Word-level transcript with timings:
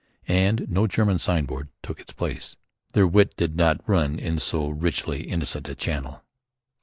And 0.27 0.65
no 0.67 0.87
German 0.87 1.19
signboard 1.19 1.69
took 1.83 1.99
its 1.99 2.11
place. 2.11 2.57
Their 2.93 3.05
wit 3.05 3.35
did 3.37 3.55
not 3.55 3.87
run 3.87 4.17
in 4.17 4.39
so 4.39 4.67
richly 4.67 5.25
innocent 5.25 5.69
a 5.69 5.75
channel. 5.75 6.23